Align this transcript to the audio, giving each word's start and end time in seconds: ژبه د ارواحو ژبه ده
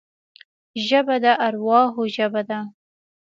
ژبه 0.87 1.15
د 1.23 1.25
ارواحو 1.47 2.03
ژبه 2.15 2.41
ده 2.49 2.59